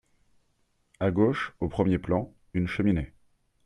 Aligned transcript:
À 0.99 1.11
gauche, 1.11 1.53
au 1.59 1.69
premier 1.69 1.99
plan, 1.99 2.33
une 2.55 2.65
cheminée. 2.67 3.13